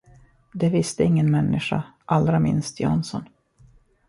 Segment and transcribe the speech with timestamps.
[0.53, 3.23] Det visste ingen människa, allra minst Jansson.